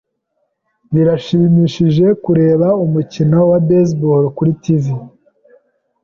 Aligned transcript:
Birashimishije 0.93 2.05
kureba 2.23 2.67
umukino 2.85 3.37
wa 3.49 3.59
baseball 3.67 4.23
kuri 4.37 4.51
TV. 4.63 4.85